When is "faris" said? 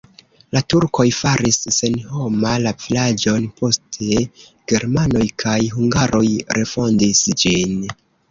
1.17-1.59